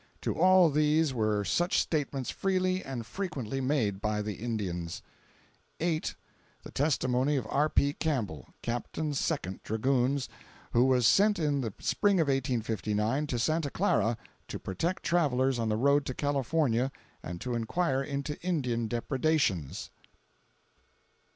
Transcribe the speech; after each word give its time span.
To 0.21 0.33
all 0.33 0.71
these 0.71 1.13
were 1.13 1.43
such 1.45 1.77
statements 1.79 2.31
freely 2.31 2.83
and 2.83 3.05
frequently 3.05 3.61
made 3.61 4.01
by 4.01 4.23
the 4.23 4.33
Indians. 4.33 5.03
"8. 5.79 6.15
The 6.63 6.71
testimony 6.71 7.35
of 7.35 7.45
R. 7.51 7.69
P. 7.69 7.93
Campbell, 7.93 8.47
Capt. 8.63 8.95
2d 8.95 9.61
Dragoons, 9.61 10.27
who 10.71 10.85
was 10.85 11.05
sent 11.05 11.37
in 11.37 11.61
the 11.61 11.71
Spring 11.77 12.19
of 12.19 12.29
1859 12.29 13.27
to 13.27 13.37
Santa 13.37 13.69
Clara, 13.69 14.17
to 14.47 14.57
protect 14.57 15.03
travelers 15.03 15.59
on 15.59 15.69
the 15.69 15.77
road 15.77 16.07
to 16.07 16.15
California 16.15 16.91
and 17.21 17.39
to 17.39 17.53
inquire 17.53 18.01
into 18.01 18.41
Indian 18.41 18.87
depredations." 18.87 19.91